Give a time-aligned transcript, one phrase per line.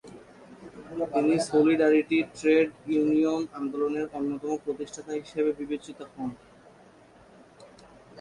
[1.13, 6.29] তিনি solidarity trade-union আন্দোলনের অন্যতম প্রতিষ্ঠাতা হিসেবে বিবেচিত হন।